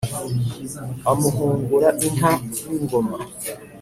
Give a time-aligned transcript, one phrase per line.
[1.11, 2.31] amuhungura inka
[2.67, 3.17] n’ingoma,